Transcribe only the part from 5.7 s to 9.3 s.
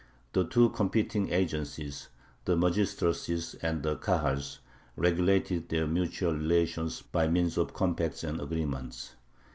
mutual relations by means of compacts and agreements.